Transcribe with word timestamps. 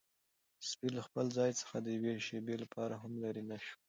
سپی 0.69 0.87
له 0.97 1.01
خپل 1.07 1.25
ځای 1.37 1.51
څخه 1.61 1.75
د 1.79 1.87
یوې 1.97 2.13
شېبې 2.27 2.55
لپاره 2.63 2.93
هم 3.01 3.11
لیرې 3.21 3.43
نه 3.51 3.57
شو. 3.65 3.75